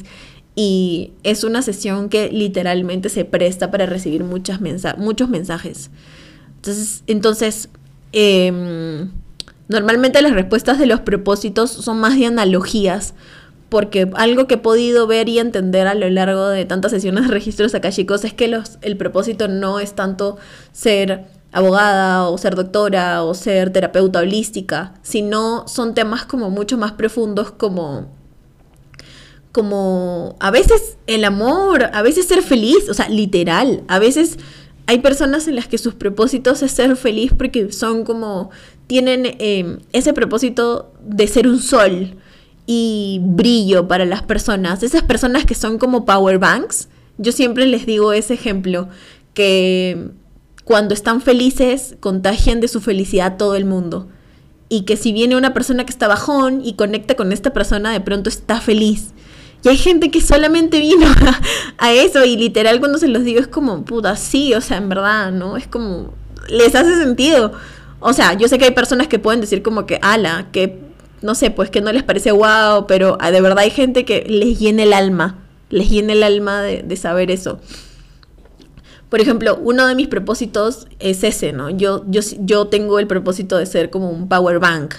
[0.56, 4.60] Y es una sesión que literalmente se presta para recibir muchas
[4.98, 5.92] muchos mensajes.
[6.56, 7.70] Entonces, entonces
[8.12, 9.12] em,
[9.68, 13.14] normalmente las respuestas de los propósitos son más de analogías
[13.70, 17.34] porque algo que he podido ver y entender a lo largo de tantas sesiones de
[17.34, 20.38] registros akashicos es que los, el propósito no es tanto
[20.72, 21.26] ser
[21.58, 27.52] abogada o ser doctora o ser terapeuta holística, sino son temas como mucho más profundos
[27.52, 28.16] como
[29.52, 34.38] como a veces el amor, a veces ser feliz, o sea, literal, a veces
[34.86, 38.52] hay personas en las que sus propósitos es ser feliz porque son como,
[38.86, 42.16] tienen eh, ese propósito de ser un sol,
[42.68, 44.84] y brillo para las personas.
[44.84, 48.90] Esas personas que son como power banks, yo siempre les digo ese ejemplo,
[49.34, 50.10] que
[50.68, 54.10] cuando están felices contagian de su felicidad a todo el mundo.
[54.68, 58.02] Y que si viene una persona que está bajón y conecta con esta persona, de
[58.02, 59.14] pronto está feliz.
[59.64, 61.08] Y hay gente que solamente vino
[61.78, 64.90] a, eso y literal cuando se los digo es como, puta, sí, o sea, en
[64.90, 65.56] verdad, ¿no?
[65.56, 66.14] Es como,
[66.50, 67.54] les hace sentido.
[68.02, 70.82] O sea, yo sé que hay personas que pueden decir como que, ala, que
[71.22, 74.26] no sé, pues que no les parece wow, pero ah, de verdad hay gente que
[74.28, 75.38] les llena el alma,
[75.70, 77.62] les llena el alma de, saber eso.
[79.10, 81.70] Por ejemplo, uno de mis propósitos es ese, ¿no?
[81.70, 84.96] Yo, yo, yo tengo el propósito de ser como un power bank.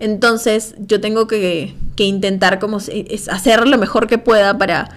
[0.00, 4.90] Entonces, yo tengo que, que intentar como hacer lo mejor que pueda para,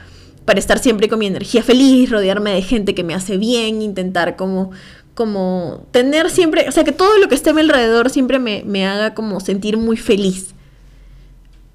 [0.45, 4.35] para estar siempre con mi energía feliz, rodearme de gente que me hace bien, intentar
[4.35, 4.71] como
[5.13, 8.87] como tener siempre, o sea, que todo lo que esté a mi alrededor siempre me,
[8.87, 10.55] haga como sentir muy feliz.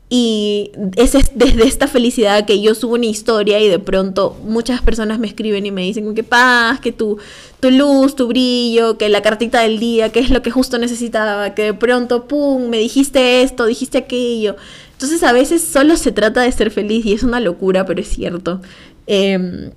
[0.09, 5.19] Y es desde esta felicidad que yo subo una historia y de pronto muchas personas
[5.19, 7.19] me escriben y me dicen que paz, que tu,
[7.59, 11.55] tu luz, tu brillo, que la cartita del día, que es lo que justo necesitaba,
[11.55, 14.55] que de pronto, ¡pum!, me dijiste esto, dijiste aquello.
[14.93, 18.09] Entonces a veces solo se trata de ser feliz y es una locura, pero es
[18.09, 18.61] cierto.
[19.09, 19.73] Eh,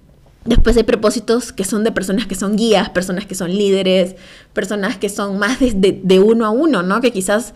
[0.46, 4.16] Después hay propósitos que son de personas que son guías, personas que son líderes,
[4.54, 7.02] personas que son más de, uno a uno, ¿no?
[7.02, 7.54] Que quizás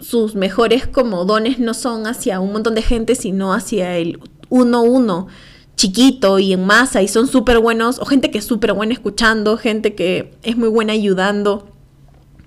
[0.00, 4.82] sus mejores como dones no son hacia un montón de gente, sino hacia el uno
[4.82, 5.28] uno,
[5.76, 9.56] chiquito y en masa, y son súper buenos, o gente que es súper buena escuchando,
[9.56, 11.68] gente que es muy buena ayudando.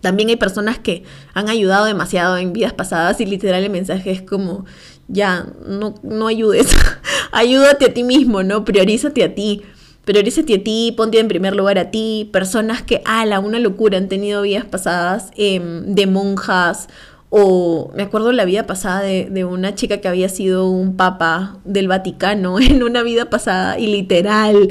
[0.02, 4.22] También hay personas que han ayudado demasiado en vidas pasadas y literal el mensaje es
[4.22, 4.66] como,
[5.08, 6.76] ya, no, no ayudes,
[7.32, 8.66] ayúdate a ti mismo, ¿no?
[8.66, 9.62] Priorízate a ti.
[10.06, 12.28] Priorízate a ti, ponte en primer lugar a ti.
[12.34, 16.88] Personas que, ala, una locura, han tenido vidas pasadas em, de monjas.
[17.34, 21.88] O me acuerdo la vida pasada de, una chica que había sido un papa del
[21.88, 24.70] Vaticano en una vida pasada y literal,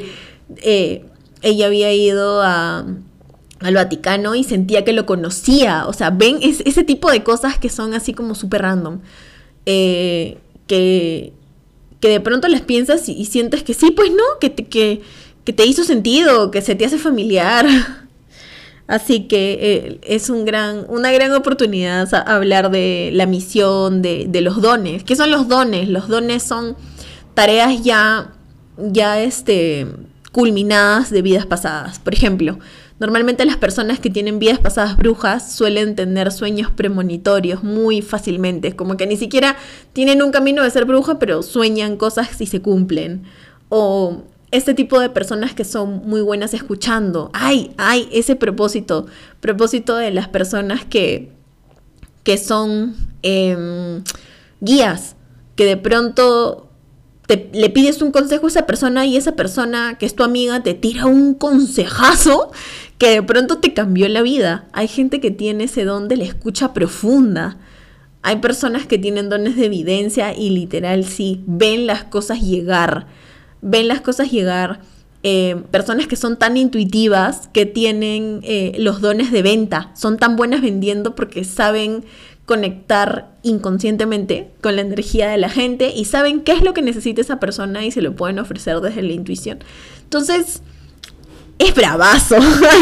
[0.57, 1.03] eh,
[1.41, 2.85] ella había ido a,
[3.61, 5.87] al Vaticano y sentía que lo conocía.
[5.87, 8.99] O sea, ven ese tipo de cosas que son así como súper random.
[9.65, 11.33] Eh, que,
[11.99, 15.01] que de pronto las piensas y, sientes que sí, pues no, que te, que,
[15.43, 17.65] te hizo sentido, que se te hace familiar.
[18.87, 24.41] Así que eh, es un gran, una gran oportunidad hablar de la misión, de, de,
[24.41, 25.03] los dones.
[25.03, 25.87] ¿Qué son los dones?
[25.87, 26.75] Los dones son
[27.33, 28.33] tareas ya,
[28.77, 29.87] ya este,
[30.31, 31.99] culminadas de vidas pasadas.
[31.99, 32.57] Por ejemplo,
[33.01, 38.95] Normalmente las personas que tienen vidas pasadas brujas suelen tener sueños premonitorios muy fácilmente, como
[38.95, 39.57] que ni siquiera
[39.91, 43.23] tienen un camino de ser bruja, pero sueñan cosas y se cumplen.
[43.69, 47.31] O este tipo de personas que son muy buenas escuchando.
[47.33, 49.07] Ay, ay, ese propósito,
[49.39, 51.31] propósito de las personas que,
[52.23, 54.03] que son em,
[54.59, 55.15] guías,
[55.55, 56.67] que de pronto
[57.53, 60.73] le pides un consejo a esa persona y esa persona que es tu amiga te
[60.73, 62.51] tira un consejazo
[62.97, 64.67] que de pronto te cambió la vida.
[64.73, 67.57] Hay gente que tiene ese don de la escucha profunda.
[68.21, 73.07] Hay personas que tienen dones de evidencia y literal sí, ven las cosas llegar.
[73.61, 74.79] Ven las cosas llegar.
[75.23, 79.91] Eh, personas que son tan intuitivas que tienen eh, los dones de venta.
[79.95, 82.03] Son tan buenas vendiendo porque saben
[82.45, 87.21] conectar inconscientemente con la energía de la gente y saben qué es lo que necesita
[87.21, 89.59] esa persona y se lo pueden ofrecer desde la intuición.
[90.03, 90.61] Entonces,
[91.59, 92.37] es bravazo.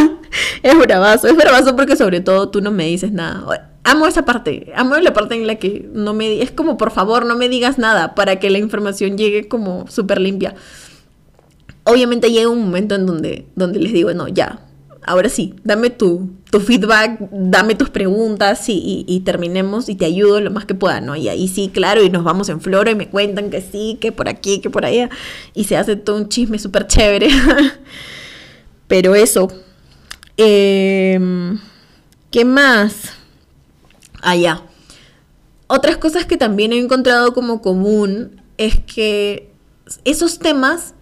[0.63, 1.27] es bravazo.
[1.27, 3.71] Es bravazo porque sobre todo tú no me dices nada.
[3.84, 4.71] Amo esa parte.
[4.75, 6.41] Amo la parte en la que no me...
[6.41, 10.21] Es como, por favor, no me digas nada para que la información llegue como súper
[10.21, 10.55] limpia.
[11.84, 14.60] Obviamente llega un momento en donde, donde les digo, no, ya.
[15.05, 20.51] ahora sí, dame tu, tu feedback, dame tus preguntas y, terminemos y te ayudo lo
[20.51, 21.15] más que pueda, ¿no?
[21.15, 24.12] Y ahí sí, claro, y nos vamos en floro y me cuentan que sí, que
[24.12, 25.10] por aquí, que por allá,
[25.55, 27.29] y se hace todo un chisme súper chévere.
[28.89, 29.47] Pero eso.
[30.36, 31.58] Em,
[32.30, 33.13] ¿Qué más?
[34.21, 34.62] Allá.
[34.62, 34.69] Ah,
[35.67, 39.49] Otras cosas que también he encontrado como común es que
[40.04, 40.93] esos temas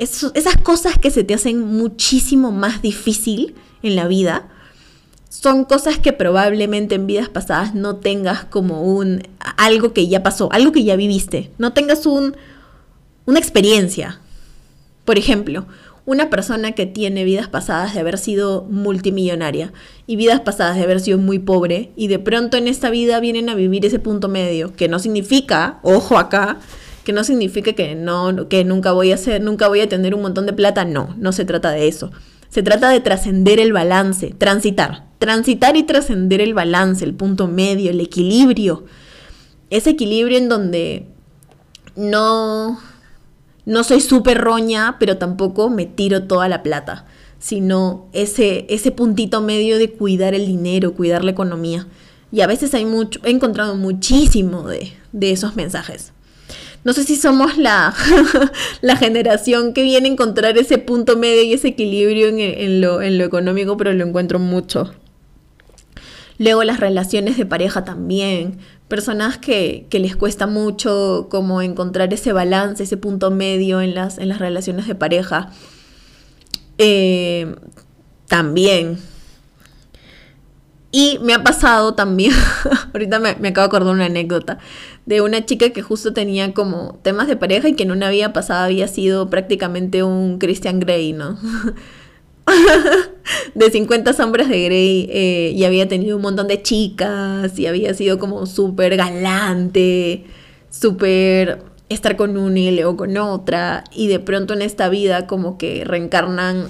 [0.00, 4.48] esas cosas que se te hacen muchísimo más difícil en la vida,
[5.28, 9.22] son cosas que probablemente en vidas pasadas no tengas como un
[9.58, 12.34] algo que ya pasó, algo que ya viviste, no tengas un
[13.26, 14.20] una experiencia.
[15.04, 15.66] Por ejemplo,
[16.10, 19.72] una persona que tiene vidas pasadas de haber sido multimillonaria
[20.08, 23.48] y vidas pasadas de haber sido muy pobre y de pronto en esta vida vienen
[23.48, 26.58] a vivir ese punto medio, que no significa, ojo acá,
[27.04, 30.22] que no significa que no, que nunca voy a hacer, nunca voy a tener un
[30.22, 32.10] montón de plata, no, no se trata de eso.
[32.48, 37.88] Se trata de trascender el balance, transitar, transitar y trascender el balance, el punto medio,
[37.88, 38.84] el equilibrio.
[39.70, 41.06] Ese equilibrio en donde
[41.94, 42.80] no,
[43.66, 47.06] no soy súper roña, pero tampoco me tiro toda la plata,
[47.38, 51.86] sino ese, ese puntito medio de cuidar el dinero, cuidar la economía.
[52.32, 56.12] Y a veces hay mucho, he encontrado muchísimo de, de esos mensajes.
[56.82, 57.94] No sé si somos la,
[58.80, 63.76] la generación que viene a encontrar ese punto medio y ese equilibrio en, lo, económico,
[63.76, 64.94] pero lo encuentro mucho.
[66.38, 68.58] Luego las relaciones de pareja también.
[68.90, 74.28] Personas que, les cuesta mucho como encontrar ese balance, ese punto medio en las, en
[74.28, 75.50] las relaciones de pareja.
[76.76, 77.54] Eh,
[78.26, 78.98] también.
[80.90, 82.32] Y me ha pasado también,
[82.92, 84.58] ahorita me, me, acabo de acordar una anécdota,
[85.06, 88.32] de una chica que justo tenía como temas de pareja y que en una vida
[88.32, 91.38] pasada había sido prácticamente un Christian Grey, ¿no?
[93.54, 97.94] de 50 sombras de Grey eh, y había tenido un montón de chicas y había
[97.94, 100.24] sido como súper galante,
[100.70, 105.58] súper estar con una y luego con otra y de pronto en esta vida como
[105.58, 106.68] que reencarnan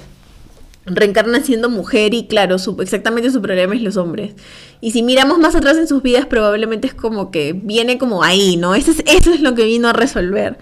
[0.86, 4.34] reencarna siendo mujer y claro, exactamente su problema es los hombres.
[4.80, 8.56] Y si miramos más atrás en sus vidas, probablemente es como que viene como ahí,
[8.56, 8.74] ¿no?
[8.74, 10.58] Eso es, eso es lo que vino a resolver.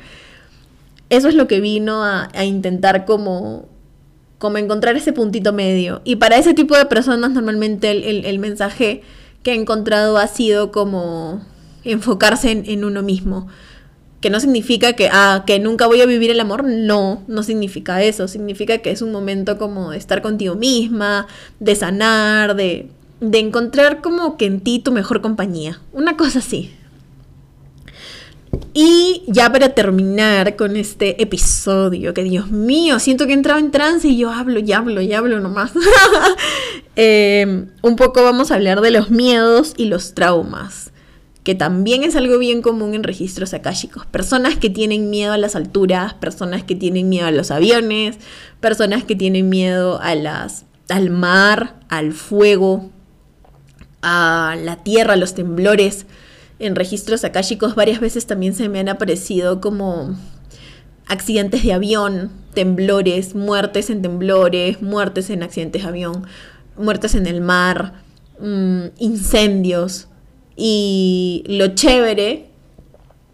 [1.11, 3.69] Eso es lo que vino a, intentar como,
[4.39, 6.01] como encontrar ese puntito medio.
[6.05, 9.03] Y para ese tipo de personas normalmente el, mensaje
[9.43, 11.45] que he encontrado ha sido como
[11.85, 13.49] enfocarse en uno mismo
[14.21, 18.03] que no significa que, ah, que nunca voy a vivir el amor, no, no significa
[18.03, 21.27] eso, significa que es un momento como de estar contigo misma,
[21.61, 22.89] de sanar, de,
[23.21, 26.75] de encontrar como que en ti tu mejor compañía, una cosa así.
[28.75, 33.71] Y ya para terminar con este episodio, que Dios mío, siento que he entrado en
[33.71, 35.73] trance y yo hablo y hablo y hablo nomás.
[36.97, 40.93] eh, un poco vamos a hablar de los miedos y los traumas
[41.49, 44.05] que también es algo bien común en registros akáshicos.
[44.05, 48.19] Personas que tienen miedo a las alturas, personas que tienen miedo a los aviones,
[48.61, 52.91] personas que tienen miedo a las, al mar, al fuego,
[54.03, 56.05] a la tierra, a los temblores.
[56.59, 60.17] En registros akáshicos varias veces también se me han aparecido como
[61.07, 66.27] accidentes de avión, temblores, muertes en temblores, muertes en accidentes de avión,
[66.77, 68.03] muertes en el mar,
[68.41, 70.09] mm, incendios.
[70.57, 72.51] Y lo chévere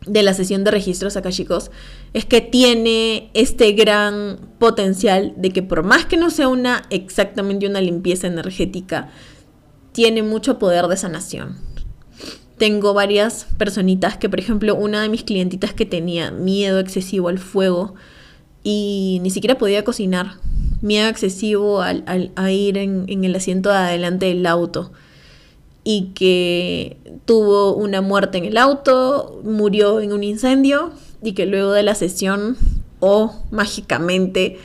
[0.06, 1.70] de la sesión de registros acá, chicos,
[2.12, 7.66] es que tiene este gran potencial de que por más que no sea una exactamente
[7.66, 9.10] una limpieza energética,
[9.92, 11.73] tiene mucho poder de sanación.
[12.59, 17.38] Tengo varias personitas que, por ejemplo, una de mis clientitas que tenía miedo excesivo al
[17.38, 17.95] fuego
[18.62, 20.38] y ni siquiera podía cocinar,
[20.81, 24.93] miedo excesivo al, a ir en, en el asiento de adelante del auto.
[25.83, 31.73] Y que tuvo una muerte en el auto, murió en un incendio y que luego
[31.73, 32.57] de la sesión,
[33.01, 34.59] o mágicamente,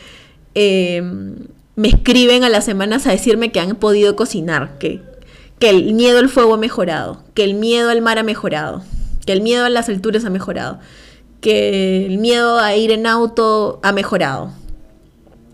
[0.54, 1.36] em,
[1.75, 5.02] me escriben a las semanas a decirme que han podido cocinar, que,
[5.60, 8.81] que el miedo al fuego ha mejorado, que el miedo al mar ha mejorado,
[9.25, 10.79] que el miedo a las alturas ha mejorado,
[11.41, 14.51] que el miedo a ir en auto ha mejorado.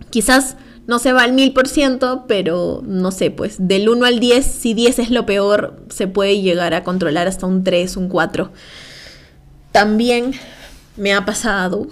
[0.10, 0.56] Quizás
[0.88, 4.46] no se va al mil por ciento, pero no sé, pues del 1 al 10,
[4.46, 8.52] si 10 es lo peor, se puede llegar a controlar hasta un 3, un 4.
[9.72, 10.34] También
[10.96, 11.88] me ha pasado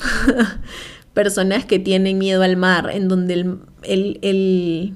[1.14, 4.94] personas que tienen miedo al mar, en donde el, el,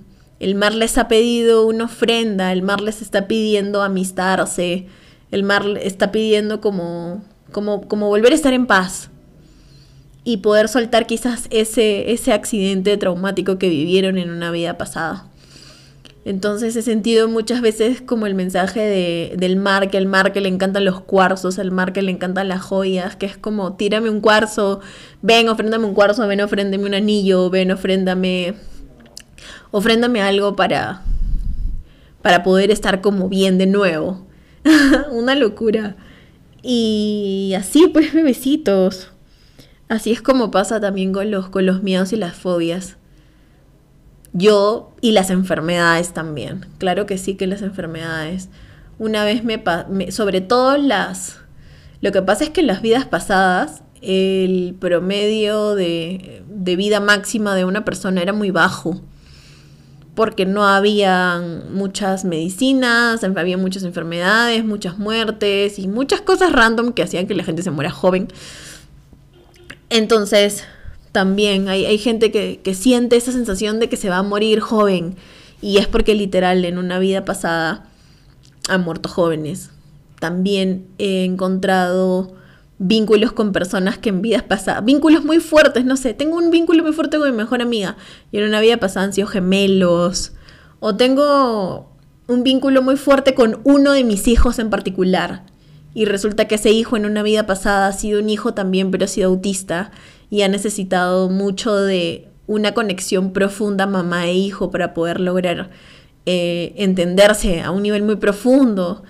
[0.55, 4.87] mar les ha pedido una ofrenda, el mar les está pidiendo amistarse,
[5.31, 9.09] el mar está pidiendo como, como, como volver a estar en paz
[10.23, 15.27] y poder soltar quizás ese, ese accidente traumático que vivieron en una vida pasada.
[16.27, 20.41] Entonces he sentido muchas veces como el mensaje de, del mar, que al mar que
[20.41, 24.09] le encantan los cuarzos, al mar que le encantan las joyas, que es como tírame
[24.09, 24.81] un cuarzo,
[25.21, 28.55] ven, ofréndame un cuarzo, ven, ofréndame un anillo, ven, ofréndame,
[29.77, 31.03] ofréndame algo para,
[32.23, 34.25] para poder estar como bien de nuevo.
[35.11, 35.95] Una locura.
[36.63, 39.11] Y así pues, bebecitos.
[39.87, 42.97] Así es como pasa también con los, con los miedos y las fobias.
[44.33, 46.65] Yo y las enfermedades también.
[46.79, 48.49] Claro que sí que las enfermedades.
[48.97, 49.61] Una vez me,
[50.11, 51.37] sobre todo las...
[52.01, 57.53] Lo que pasa es que en las vidas pasadas el promedio de, de vida máxima
[57.53, 59.03] de una persona era muy bajo
[60.17, 61.39] porque no había
[61.71, 67.43] muchas medicinas, había muchas enfermedades, muchas muertes y muchas cosas random que hacían que la
[67.43, 68.27] gente se muera joven.
[69.91, 70.63] Entonces,
[71.11, 75.15] también hay, gente que, siente esa sensación de que se va a morir joven.
[75.61, 77.85] Y es porque literal en una vida pasada
[78.69, 79.69] han muerto jóvenes.
[80.19, 82.33] También he encontrado
[82.79, 86.83] vínculos con personas que en vidas pasadas, vínculos muy fuertes, no sé, tengo un vínculo
[86.83, 87.97] muy fuerte con mi mejor amiga
[88.31, 90.33] y en una vida pasada han sido gemelos.
[90.79, 91.97] O tengo
[92.27, 95.43] un vínculo muy fuerte con uno de mis hijos en particular.
[95.93, 99.05] Y resulta que ese hijo en una vida pasada ha sido un hijo también, pero
[99.05, 99.91] ha sido autista
[100.29, 105.71] y ha necesitado mucho de una conexión profunda mamá e hijo para poder lograr
[106.25, 109.03] eh, entenderse a un nivel muy profundo.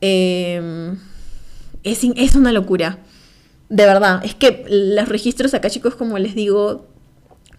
[0.00, 0.98] Em,
[1.90, 2.98] es, es, una locura.
[3.68, 6.86] De verdad, es que los registros acá, chicos, como les digo,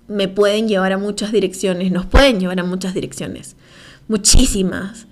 [0.07, 3.55] me pueden llevar a muchas direcciones, nos pueden llevar a muchas direcciones,
[4.07, 5.05] muchísimas.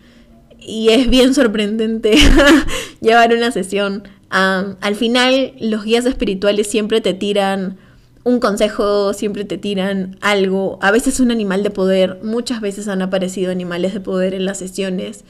[0.60, 2.16] Y es bien sorprendente
[3.02, 7.78] llevar una sesión al final, los guías espirituales siempre te tiran
[8.24, 13.02] un consejo, siempre te tiran algo, a veces un animal de poder, muchas veces han
[13.02, 15.24] aparecido animales de poder en las sesiones,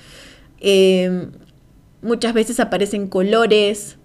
[0.60, 1.30] em,
[2.08, 3.98] muchas veces aparecen colores,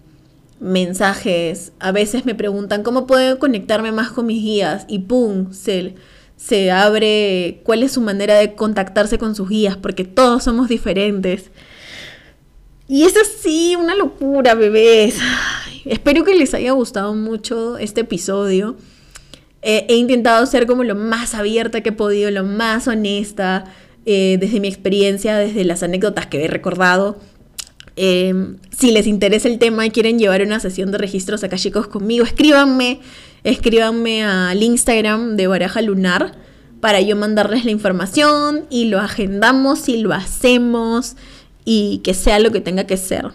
[0.59, 5.51] mensajes, a veces me preguntan cómo puedo conectarme más con mis guías y ¡pum!
[5.53, 5.95] Se,
[6.35, 11.49] se abre cuál es su manera de contactarse con sus guías, porque todos somos diferentes.
[12.87, 15.17] Y es así, una locura, bebés.
[15.85, 18.75] espero que les haya gustado mucho este episodio.
[19.61, 23.65] he intentado ser como lo más abierta que he podido, lo más honesta,
[24.05, 27.17] eh, desde mi experiencia, desde las anécdotas que he recordado.
[27.95, 31.87] Em, si les interesa el tema y quieren llevar una sesión de registros acá, chicos,
[31.87, 32.99] conmigo, escríbanme,
[33.43, 36.33] escríbanme al Instagram de Baraja Lunar
[36.79, 41.15] para yo mandarles la información y lo agendamos y lo hacemos
[41.65, 43.27] y que sea lo que tenga que ser.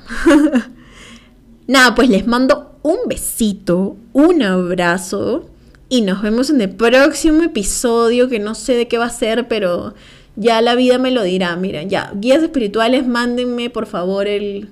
[1.67, 5.49] Nada, pues les mando un besito, un abrazo
[5.89, 9.49] y nos vemos en el próximo episodio que no sé de qué va a ser,
[9.49, 9.95] pero
[10.39, 11.57] ya la vida me lo dirá.
[11.57, 14.70] Miren, ya, guías espirituales, mándenme por favor el,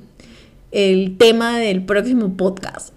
[0.71, 2.97] el tema del próximo podcast.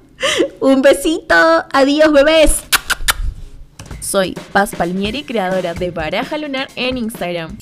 [0.60, 1.34] un besito,
[1.72, 2.62] adiós bebés.
[4.00, 7.58] Soy Paz Palmieri, creadora de Baraja Lunar en Instagram.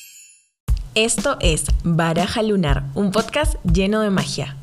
[0.94, 4.56] Esto es Baraja Lunar, un podcast lleno de magia.